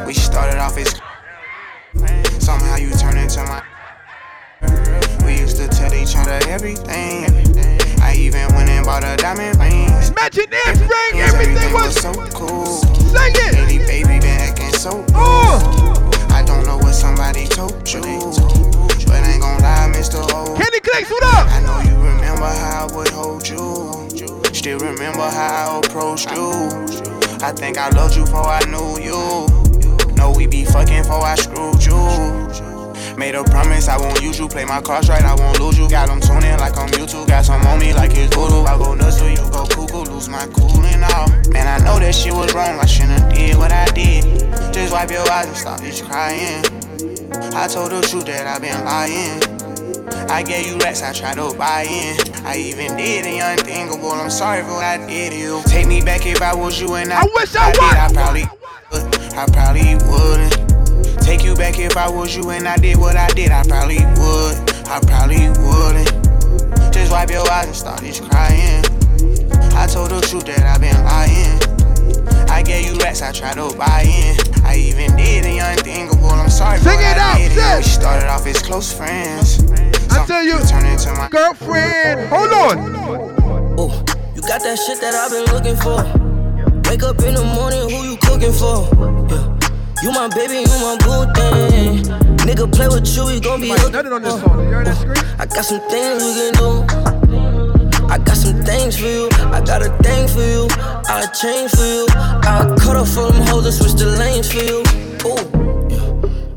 [0.01, 0.07] it?
[0.07, 0.99] We started off as
[2.43, 3.61] somehow you turn into my.
[5.25, 7.25] We used to tell each other everything.
[8.01, 9.87] I even went and bought a diamond ring.
[9.87, 12.65] Imagine this ring, everything was so cool.
[12.65, 13.53] Sing it.
[13.53, 14.28] Lately, baby, been acting
[14.79, 15.59] so Oh.
[16.29, 20.23] I don't know what somebody told you, but ain't gon' lie, Mr.
[20.31, 20.55] O.
[20.55, 21.47] Candy Clicks, what up?
[21.51, 24.09] I know you remember how I would hold you.
[24.53, 26.49] Still remember how I approached you.
[27.41, 30.15] I think I loved you before I knew you.
[30.15, 32.68] Know we be fucking before I screwed you.
[33.19, 34.47] Made a promise I won't use you.
[34.47, 35.89] Play my cards right, I won't lose you.
[35.89, 37.27] Got them tuning like I'm YouTube.
[37.27, 38.63] Got some on me like it's voodoo.
[38.63, 40.09] I go nuts till you go cuckoo.
[40.09, 41.27] Lose my cool and all.
[41.51, 42.79] Man, I know that shit was wrong.
[42.79, 44.23] I shouldn't have did what I did.
[44.73, 46.63] Just wipe your eyes and stop this crying.
[47.53, 49.43] I told the truth that I've been lying.
[50.31, 52.15] I gave you racks, I tried to buy in.
[52.45, 54.13] I even did the unthinkable.
[54.13, 55.61] I'm sorry for what I did to you.
[55.65, 57.81] Take me back if I was you and I, I wish I did.
[57.83, 58.45] I probably
[58.93, 59.33] would.
[59.35, 60.58] I probably wouldn't.
[61.29, 63.51] Take you back if I was you and I did what I did.
[63.51, 64.57] I probably would.
[64.89, 66.09] I probably wouldn't.
[66.91, 68.83] Just wipe your eyes and start this crying.
[69.77, 72.49] I told the truth that I've been lying.
[72.49, 74.37] I gave you racks, I tried to buy in.
[74.65, 76.29] I even did the unthinkable.
[76.31, 77.51] I'm sorry for Sing what it I out, did.
[77.51, 77.85] sis.
[77.85, 79.69] We started off as close friends.
[80.09, 82.27] I tell you, Turn into my girlfriend.
[82.29, 83.75] Hold on.
[83.77, 86.01] Oh, you got that shit that I've been looking for.
[86.89, 88.89] Wake up in the morning, who you cooking for?
[89.29, 89.58] Yeah.
[90.01, 92.03] You my baby, you my boo thing.
[92.47, 94.63] Nigga play with you, we gon' be looking on this uh, song.
[94.63, 95.17] You heard that scream?
[95.37, 98.07] I got some things we can do.
[98.07, 99.27] I got some things for you.
[99.51, 100.67] I got a thing for you.
[101.11, 102.07] I'll change for you.
[102.47, 104.79] I'll cut off from them hoes and switch the lanes for you.
[105.27, 105.59] Ooh.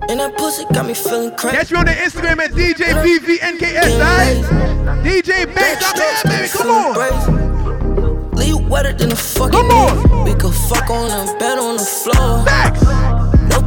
[0.08, 1.56] And that pussy got me feeling crazy.
[1.56, 5.02] Catch me on the Instagram at DJ BVNKS, alright?
[5.02, 6.48] DJ Banks, I'm here, baby.
[6.48, 8.30] Come on.
[8.36, 10.24] Leave wetter than a fucking Come on.
[10.26, 12.44] We could fuck on the bed on the floor.
[12.46, 12.91] Facts.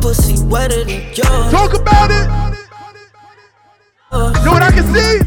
[0.05, 1.51] Pussy wetter than yours.
[1.51, 2.27] Talk about it.
[4.45, 5.19] Know what I can see?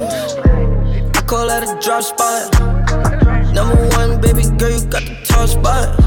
[0.00, 2.50] I call that a drop spot.
[3.52, 5.98] Number one, baby girl, you got the top spot.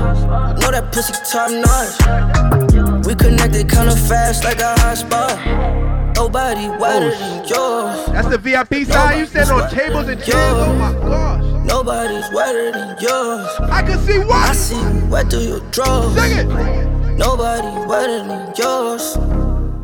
[0.60, 3.06] Know that pussy top notch.
[3.06, 6.16] We connected kinda fast like a hot spot.
[6.16, 8.08] Nobody wetter than oh, yours.
[8.08, 9.20] That's the VIP side.
[9.20, 10.36] You stand on tables and chairs.
[10.36, 11.64] Oh my gosh.
[11.64, 13.48] Nobody's wetter than yours.
[13.70, 14.32] I can see what?
[14.32, 14.56] I what?
[14.56, 16.16] see you wet through your drawers.
[16.16, 16.87] Sing it.
[17.18, 19.18] Nobody wetter than yours.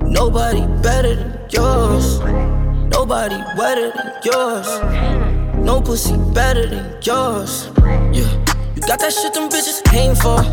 [0.03, 2.19] Nobody better than yours.
[2.89, 4.67] Nobody wetter than yours.
[5.57, 7.71] No pussy better than yours.
[8.13, 8.29] Yeah.
[8.75, 10.43] You got that shit them bitches paying for.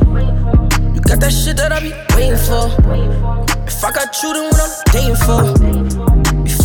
[0.94, 2.72] You got that shit that I be waiting for.
[3.66, 5.89] If I got you, then what I'm dating for.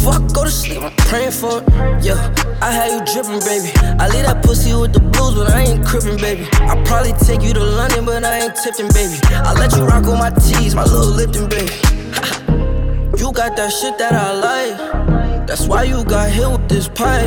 [0.06, 2.06] Before I go to sleep, I'm praying for it.
[2.06, 2.14] Yeah,
[2.62, 3.74] I had you dripping, baby.
[3.98, 6.48] I leave that pussy with the blues, but I ain't crippin', baby.
[6.62, 9.18] I probably take you to London, but I ain't tipping, baby.
[9.34, 11.74] I let you rock on my tees, my little Lipton, baby.
[13.18, 15.48] you got that shit that I like.
[15.48, 17.26] That's why you got hit with this pipe.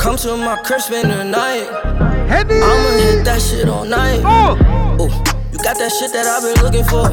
[0.00, 1.70] Come to my crib, spend the night.
[2.26, 4.22] I'ma hit that shit all night.
[4.24, 4.58] Oh,
[4.98, 5.14] Ooh,
[5.52, 7.06] you got that shit that I've been looking for.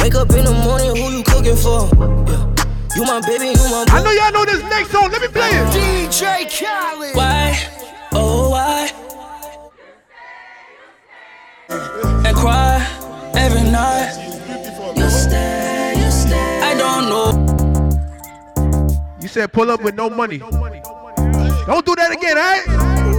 [0.00, 1.90] Wake up in the morning, who you cooking for?
[2.30, 2.49] Yeah.
[2.96, 5.10] You my baby, you my I know y'all know this next song.
[5.10, 5.66] Let me play it.
[5.72, 7.14] DJ Khaled.
[7.14, 7.56] Why?
[8.12, 8.90] Oh, why?
[12.26, 12.84] And cry
[13.36, 14.16] every night.
[14.96, 16.60] You stay, you stay.
[16.62, 17.30] I don't know.
[19.22, 20.38] You said pull up with no money.
[20.38, 22.66] Don't do that again, alright?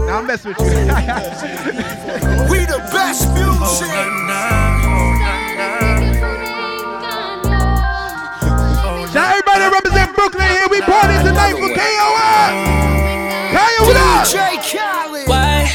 [0.08, 0.66] Nah, I'm messing with you.
[2.52, 4.81] We the best music.
[9.62, 10.68] Shout out represent Brooklyn here.
[10.72, 12.46] We party tonight for KOI.
[13.54, 14.26] Kyia, what up?
[14.26, 15.28] DJ Khaled.
[15.28, 15.70] Why?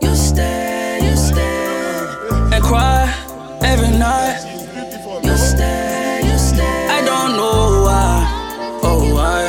[0.00, 2.54] You stay, you stay.
[2.54, 3.12] And cry
[3.62, 4.40] every night.
[5.22, 6.88] You stay, you stay.
[6.88, 8.80] I don't know why.
[8.82, 9.42] Oh, why?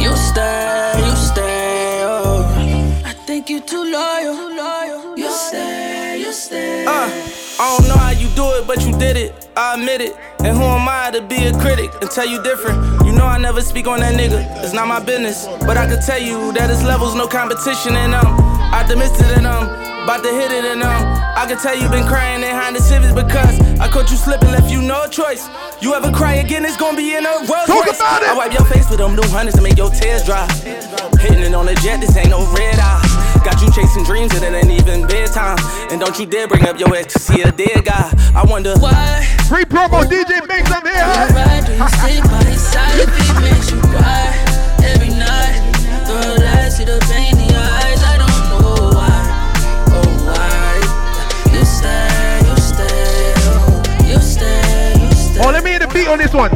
[0.00, 2.04] You stay, you stay.
[2.04, 5.18] Oh, I think you're too loyal.
[5.18, 6.84] You stay, you stay.
[6.86, 9.48] Uh, I don't know how you do it, but you did it.
[9.56, 10.12] I admit it.
[10.40, 12.76] And who am I to be a critic and tell you different?
[13.06, 14.44] You know I never speak on that nigga.
[14.62, 15.46] It's not my business.
[15.64, 18.36] But I can tell you that his levels no competition and um
[18.74, 19.64] optimistic and um
[20.04, 21.02] about to hit it and um
[21.36, 24.70] I can tell you been crying behind the civics because I caught you slipping, left
[24.70, 25.48] you no choice.
[25.80, 27.96] You ever cry again, it's gonna be in a Rolls Talk Royce.
[27.96, 28.28] about it.
[28.28, 30.46] I wipe your face with them new hundreds to make your tears dry.
[31.24, 33.05] Hitting it on the jet, this ain't no red eye.
[33.44, 35.58] Got you chasing dreams and it ain't even bedtime.
[35.90, 38.10] And don't you dare bring up your ex to see a dead guy.
[38.34, 39.24] I wonder why.
[39.48, 40.94] Free promo DJ Banks up here.
[40.94, 44.34] Why do you stick by his side if he makes you cry
[44.82, 45.62] every night?
[46.06, 48.02] Girl, I see the pain in your eyes.
[48.02, 49.18] I don't know why.
[49.94, 50.82] Oh, why?
[51.52, 55.40] You stay, you stay, oh, you stay, you stay.
[55.42, 56.50] Oh, let me hear the beat on this one.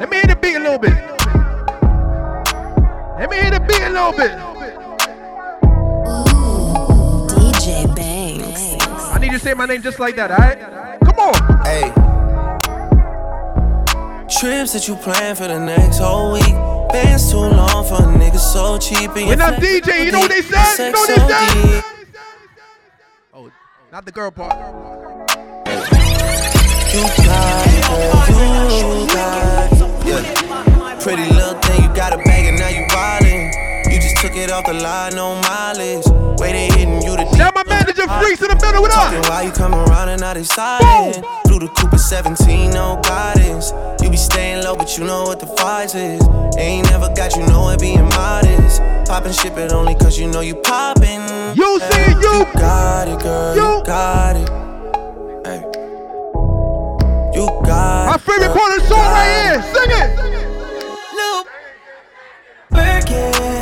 [0.00, 0.94] Let me hear the beat a little bit.
[3.18, 4.51] Let me hear the beat a little bit.
[9.42, 10.58] Say my name just like that, alright?
[11.02, 11.34] Come on.
[11.66, 11.90] Hey.
[14.30, 16.54] Trips that you plan for the next whole week.
[16.92, 19.10] Bands too long for a nigga so cheap.
[19.16, 20.86] And When I'm DJ, you know what they said?
[20.86, 21.84] You know what they said?
[23.34, 23.50] Oh,
[23.90, 24.54] not the girl part.
[26.94, 27.82] You got it,
[28.28, 28.70] girl.
[28.78, 30.06] You got it.
[30.06, 31.00] Yeah.
[31.00, 33.61] Pretty little thing, you got a bag and now you wildin'.
[34.02, 36.04] You just took it off the line, no mileage.
[36.40, 39.28] Way they hitting you the Now my manager freaks in the middle with us.
[39.28, 41.24] why you come around and now they silent.
[41.46, 43.72] Through the Cooper 17, no guidance.
[44.02, 46.20] You be staying low, but you know what the price is.
[46.58, 48.82] Ain't never got you know it being modest.
[49.06, 51.22] Poppin' shit, but only cause you know you poppin'.
[51.56, 52.44] You see it, you.
[52.58, 53.54] got it, girl.
[53.54, 54.48] You, got it.
[55.46, 55.62] Hey.
[57.38, 58.20] You got My it.
[58.20, 59.62] favorite part of the song right here.
[59.62, 60.10] Sing it.
[61.14, 61.46] Look.
[62.72, 63.61] Working.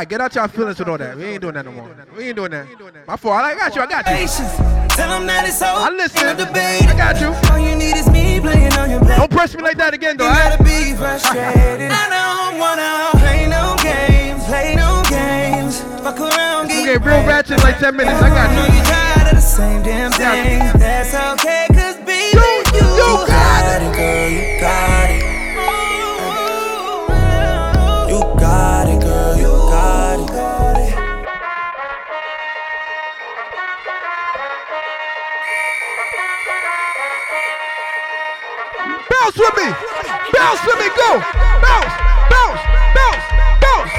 [0.00, 1.14] Alright, get out your feelings with all that.
[1.14, 1.94] We ain't doing that no more.
[2.16, 2.66] We ain't doing that.
[3.06, 3.44] My fault.
[3.44, 3.82] I got you.
[3.82, 4.24] I got you.
[4.96, 5.76] Tell them that it's over.
[5.76, 6.24] I listen.
[6.24, 6.88] Ain't no debate.
[6.88, 7.28] I got you.
[7.52, 9.18] All you need is me playing on your back.
[9.18, 10.24] Don't press me like that again, though.
[10.24, 11.92] You gotta be frustrated.
[11.92, 15.84] I don't wanna play no games, play no games.
[16.00, 18.22] Fuck around, get real ratchet like 10 minutes.
[18.24, 18.72] I got you.
[18.72, 20.64] you tired of the same damn thing.
[20.80, 22.40] That's okay, cause baby,
[22.72, 22.88] you,
[23.28, 24.30] got it, girl.
[24.32, 24.99] You got it.
[39.30, 39.70] Bounce with me.
[40.34, 40.88] Bounce with me.
[40.90, 41.22] Go.
[41.62, 41.94] Bounce.
[42.34, 42.62] Bounce.
[42.98, 43.24] Bounce.
[43.62, 43.92] Bounce.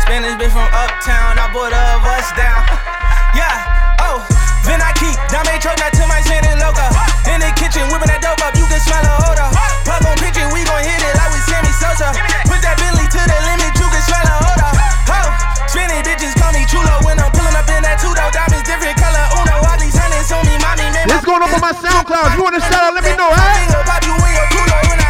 [0.00, 2.64] Spanish bitch from uptown, I bought a bus down.
[3.36, 4.24] yeah, oh,
[4.64, 6.88] then I keep Dame that to my Santa Loca.
[7.28, 9.73] In the kitchen, whipping that dope up, you can smell a odor.
[22.14, 22.30] On my SoundCloud.
[22.30, 23.54] If you want to shout out, let me know, huh?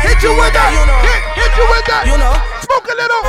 [0.05, 0.71] Hit you with that.
[0.73, 1.01] You know.
[1.05, 2.05] Hit, hit you with that.
[2.09, 2.35] You know.
[2.65, 3.25] Smoke a little.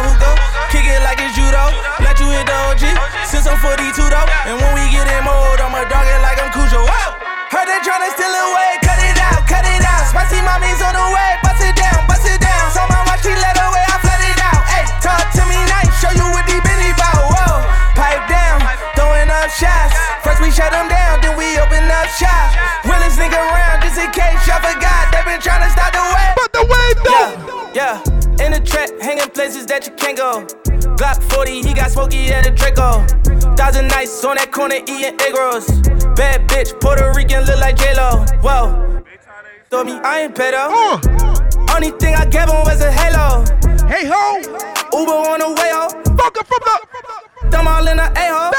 [0.72, 1.72] Kick it like it's judo.
[2.00, 2.84] Let you hit the OG.
[3.28, 4.28] Since I'm 42 though.
[4.48, 6.88] And when we get in mode, I'ma dog it like I'm Cujo.
[6.88, 7.08] Whoa.
[7.52, 8.80] Heard they tryna steal away.
[8.84, 10.08] Cut it out, cut it out.
[10.08, 11.35] Spicy mommy's on the way.
[25.46, 26.30] Tryna stop the way.
[26.36, 27.72] But the way though.
[27.74, 28.46] Yeah, yeah.
[28.46, 30.46] In the trap, hanging places that you can't go.
[30.98, 33.06] Glock 40, he got smoky at a Draco.
[33.56, 35.68] Thousand nights on that corner eating egg rolls.
[36.18, 38.26] Bad bitch, Puerto Rican, look like J-Lo.
[38.42, 39.04] Whoa.
[39.70, 40.70] Told me I ain't pedo.
[40.72, 41.74] Uh.
[41.76, 43.44] Only thing I gave him was a halo.
[43.88, 44.38] Hey ho.
[44.94, 46.18] Uber on the way home.
[46.18, 46.95] Fuck from the.
[47.54, 48.54] All in the A-hole.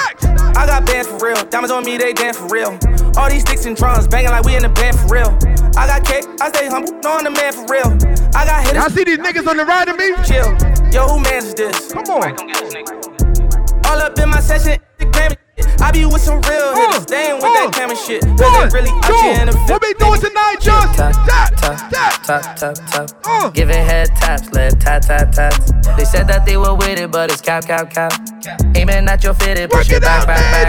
[0.56, 1.42] I got bands for real.
[1.46, 2.78] Diamonds on me, they dance for real.
[3.16, 5.38] All these sticks and drums banging like we in the band for real.
[5.76, 7.96] I got cake, I stay humble, knowing the man for real.
[8.34, 8.82] I got hitters.
[8.82, 10.12] I see these niggas on the ride of me.
[10.24, 10.52] Chill.
[10.92, 11.92] Yo, who man is this?
[11.92, 12.36] Come on.
[13.86, 15.36] All up in my session, the Grammy.
[15.80, 18.22] I be with some real hitters, they ain't with that camera shit.
[18.22, 19.70] Cause One, they really out here in the fit.
[19.70, 20.96] What we doing tonight, Josh?
[20.96, 21.14] Tap,
[21.56, 23.54] tap, tap, tap, tap.
[23.54, 25.72] Giving head taps, let tap, tap, taps.
[25.96, 28.12] They said that they were with it, but it's cap, cap, cap.
[28.74, 30.68] Aiming at your fitted, push it back, back,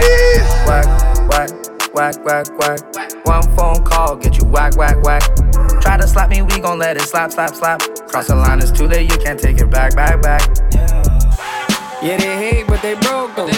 [0.66, 3.26] Whack, whack, whack, whack, whack.
[3.26, 5.22] One phone call, get you whack, whack, whack.
[5.82, 7.80] Try to slap me, we gon' let it slap, slap, slap.
[8.08, 11.07] Cross the line, it's too late, you can't take it back, back, back.
[12.00, 13.50] Yeah, they hate, but they broke though.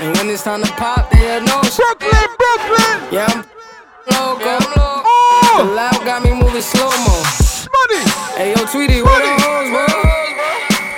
[0.00, 3.14] And when it's time to pop, they had no Brooklyn, Brooklyn.
[3.14, 3.46] Yeah, I'm
[4.10, 4.58] loco.
[5.06, 5.62] Oh!
[5.62, 7.14] The loud got me moving slow mo.
[7.70, 8.02] Money.
[8.34, 9.86] Hey yo, Tweety, where the hoes, bro?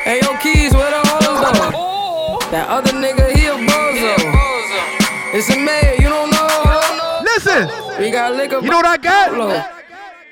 [0.09, 2.49] Hey yo, Keys, where the hoes though?
[2.51, 4.17] That other nigga, he a bozo.
[5.37, 7.21] It's a mayor, you don't know.
[7.23, 7.69] Listen.
[8.01, 8.61] We got liquor.
[8.61, 9.77] You know what I got?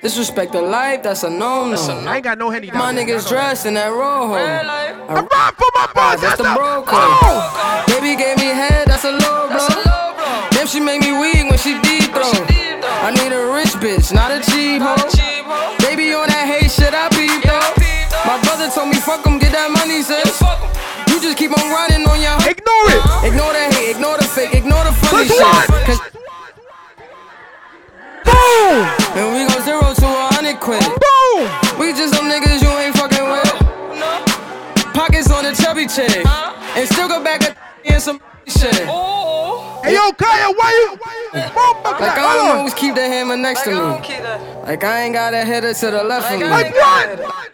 [0.01, 1.77] Disrespect the life, that's a no no.
[2.09, 2.71] I ain't got no henny.
[2.71, 4.88] My niggas dressed in that rojo.
[5.09, 6.21] I ride for my boss.
[6.21, 7.89] That's the a- bro code.
[7.89, 9.69] Baby gave me head, that's a low blow.
[10.53, 12.29] Damn, she make me weak when she deep throw.
[12.29, 15.01] I need a rich bitch, not a cheap hoe.
[15.81, 17.73] Baby on that hate shit, I peep though.
[18.29, 20.43] My brother told me fuck 'em, get that money, sis.
[21.09, 23.01] You just keep on riding on your Ignore it.
[23.33, 26.13] Ignore the hate, ignore the fake, ignore the funny Let's shit.
[28.29, 28.77] Boom.
[29.17, 30.85] And we go zero to a hundred quid.
[30.85, 31.49] Boom.
[31.81, 33.18] We just some niggas you ain't fucking
[35.49, 35.59] with.
[35.59, 36.27] Pockets on the chubby chick.
[36.77, 38.75] And still go back and some shit.
[38.75, 40.99] Hey yo, Kyia, why you?
[41.33, 42.57] Like I Hold on.
[42.59, 43.77] always keep the hammer next to me.
[44.65, 46.47] Like I ain't got a header to the left of me.
[46.47, 47.45] Like what?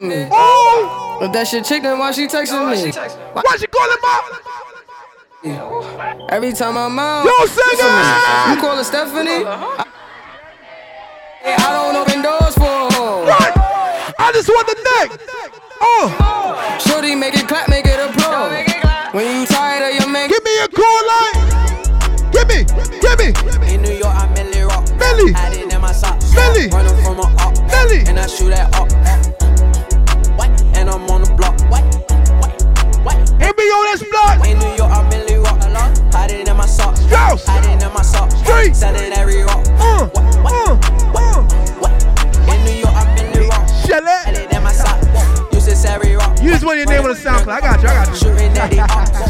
[0.00, 0.28] Me.
[0.30, 1.18] Oh.
[1.22, 2.90] If that shit chick, then why she texting me?
[3.32, 4.40] Why she calling my?
[6.30, 8.54] Every time I'm out, Yo, listen sing it.
[8.54, 9.44] You call her Stephanie?
[9.44, 9.84] I,
[11.42, 13.24] Hey, I don't open doors for her.
[13.24, 13.52] What?
[14.18, 15.20] I just want the neck.
[15.80, 16.29] Oh.
[28.30, 28.88] Shoot at up.
[30.74, 31.58] And I'm on the block.
[33.40, 34.46] Hit me on this block.
[34.46, 35.60] In New York, I Millie rock.
[36.14, 37.00] Had it in my socks.
[37.00, 38.34] Had it in my socks.
[38.36, 38.74] Street.
[38.74, 39.66] Sell it every rock.
[39.78, 40.76] Uh, uh,
[42.48, 43.68] In New York, I Millie rock.
[43.84, 44.50] Shell Had it.
[44.50, 45.06] it in my socks.
[45.52, 46.40] Use this every rock.
[46.40, 47.48] Use one of your name on the SoundCloud.
[47.48, 47.88] I got you.
[47.88, 48.16] I got you.
[48.16, 49.29] Shooting at the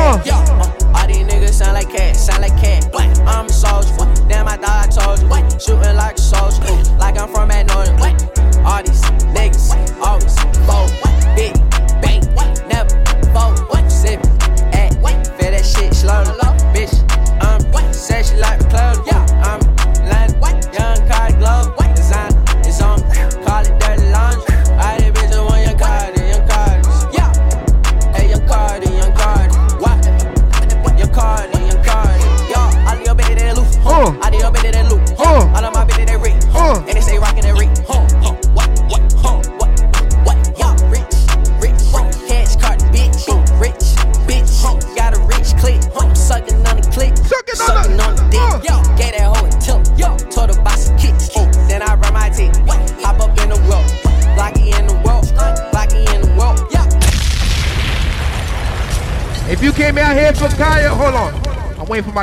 [0.00, 0.22] uh.
[0.26, 2.92] Uh, all these niggas sound like cat, sound like cat.
[2.92, 3.06] What?
[3.20, 3.92] I'm a soldier.
[4.28, 5.28] Damn, I thought I told you.
[5.60, 6.19] Shooting like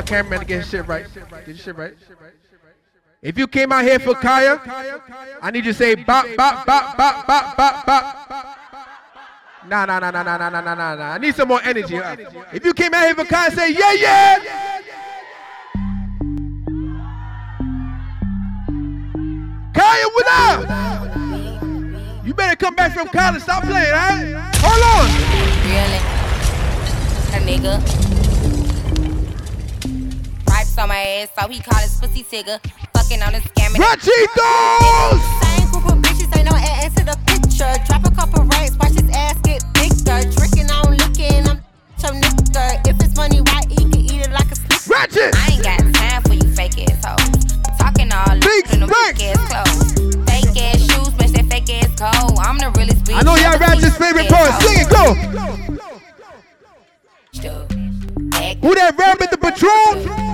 [0.07, 1.05] cameraman to get his shit right.
[1.13, 1.93] Get his shit right.
[3.21, 4.59] If you came out here for Kyia,
[5.41, 8.57] I need you to say bop, bop, bop, bop, bop, bop, bop.
[9.67, 11.11] Nah, nah, nah, nah, nah, nah, nah, nah, nah.
[11.11, 11.99] I need some more energy.
[12.53, 14.39] If you came out here for Kyia, say yeah, yeah.
[19.73, 22.25] Kyia, what up?
[22.25, 23.41] You better come back from college.
[23.41, 24.55] Stop playing, alright?
[24.59, 25.09] Hold on.
[25.67, 26.01] Really?
[27.33, 28.06] A nigga.
[30.77, 32.59] Stripes on my ass, so he call his pussy tigger.
[32.93, 33.81] Fucking on his scamming.
[33.81, 35.17] Rachitos!
[35.41, 37.73] Same group of bitches, ain't no ass to the picture.
[37.87, 40.21] Drop a couple racks, watch his ass get bigger.
[40.37, 41.57] Drinking on licking, I'm
[41.97, 42.87] your nigga.
[42.87, 44.93] If it's money right, he can eat it like a snicker.
[44.93, 45.33] Ratchet!
[45.33, 47.45] I ain't got time for you fake ass hoes.
[47.79, 49.97] Talking all loose in them weak ass clothes.
[50.29, 52.37] Fake ass shoes, match that fake ass coat.
[52.37, 53.17] I'm the realest bitch.
[53.17, 54.53] I know y'all Ratchet's favorite part.
[54.61, 55.17] Sing it, go!
[58.61, 60.26] Who that rabbit, the patrol?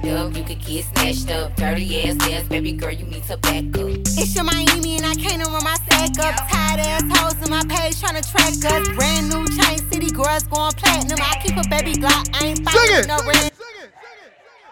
[0.00, 0.36] Backed up.
[0.36, 1.56] You could get snatched up.
[1.56, 3.90] Dirty ass ass, baby girl, you need to back up.
[4.16, 6.48] It's your Miami and I can't run my sack up.
[6.48, 8.88] Tired ass hoes in my page tryna track us.
[8.96, 11.18] Brand new chain city girls going platinum.
[11.20, 12.28] I keep a baby Glock.
[12.34, 13.52] I ain't fighting with no red.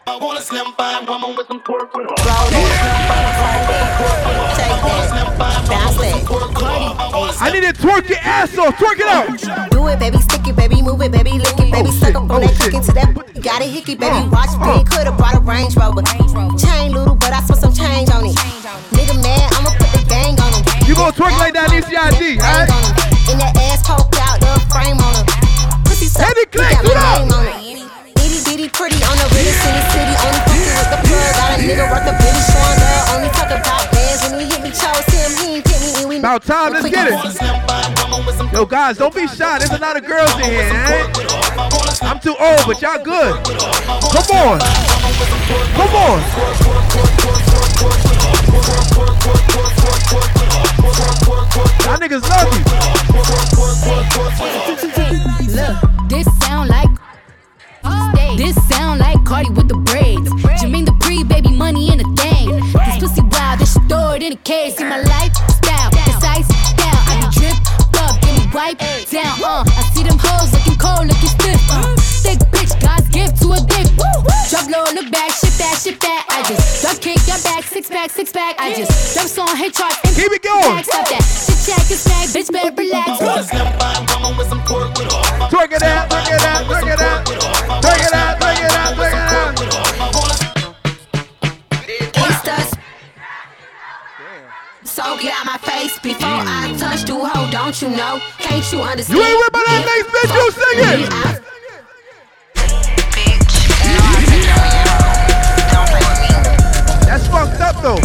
[0.07, 2.07] I want a slim fine woman with some pork with
[7.41, 8.74] I need to twerk your ass off.
[8.76, 9.70] Twerk it out.
[9.70, 12.31] Do it, baby, stick it, baby, move it, baby, lick it, baby, oh, suck up
[12.31, 13.08] on that oh, click into that.
[13.39, 16.03] Got a hickey, baby, watch big, coulda brought a Range Rover.
[16.59, 18.34] Chain little, but I spent some change on it.
[18.91, 20.66] Nigga mad, I'ma put the gang on him.
[20.91, 22.66] You gonna twerk like that in CID, alright?
[23.30, 25.26] In that ass poke out, the frame on him.
[25.86, 28.18] Pussy Heavy click, got my name on it.
[28.18, 30.14] Itty bitty pretty on the the city.
[30.18, 31.30] Only fucking with the plug.
[31.39, 33.14] Got a nigga worth a showing love.
[33.14, 33.97] Only talk about
[36.29, 38.53] About time, let's get it.
[38.53, 39.59] Yo, guys, don't be shy.
[39.61, 41.09] There's a lot of girls in here, alright?
[42.03, 43.33] I'm too old, but y'all good.
[44.12, 44.61] Come on.
[45.72, 46.20] Come on.
[51.81, 52.64] Y'all niggas love you.
[55.57, 55.76] Look,
[56.11, 56.91] this sound like
[58.37, 60.29] this sound like Cardi with the braids.
[60.61, 62.61] Jermaine the pre baby money in a thing.
[62.61, 64.76] This pussy wild, this shit throw it in a case.
[64.76, 65.58] See my lifestyle,
[70.69, 71.61] looking cold, looking stiff.
[71.71, 73.89] Uh, thick bitch, God's gift to a dick.
[73.97, 74.12] Woo!
[74.51, 76.27] Drop low, look back, shit that, shit that.
[76.29, 78.57] I just drop kick your back, six pack, six pack.
[78.59, 80.85] I just drop song, hit charts, and keep it going.
[80.85, 83.09] Stop that, shit check and smack, bitch better relax.
[85.49, 87.25] Twerk it out, twerk it out, twerk it out.
[87.25, 88.47] Twerk it out, twerk it out,
[94.99, 96.76] So get out my face before I mm.
[96.76, 97.49] touch you, hoe.
[97.53, 98.18] Don't you know?
[98.38, 99.16] Can't you understand?
[99.16, 101.07] You ain't with my that next bitch, you sing it.
[107.07, 108.03] That's fucked up though.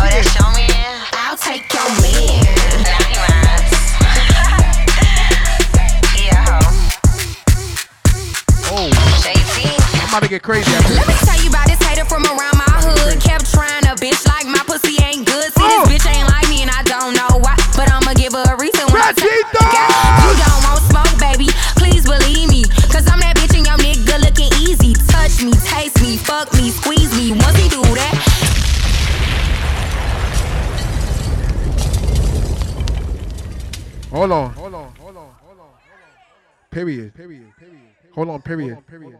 [0.00, 1.04] Oh, that's your man.
[1.12, 2.40] I'll take your man.
[8.68, 8.90] Oh.
[10.02, 12.56] I'm about to get crazy after Let me tell you about this hater from around
[12.56, 13.20] my hood.
[13.20, 14.96] Kept trying to bitch like my pussy
[34.16, 34.50] Hold on.
[34.54, 34.94] Hold on.
[34.94, 35.34] Hold on.
[35.42, 35.66] Hold on.
[36.70, 37.14] Period.
[37.14, 37.52] Period.
[37.58, 37.80] Period.
[38.14, 38.40] Hold on.
[38.40, 38.86] Period.
[38.86, 39.18] Period.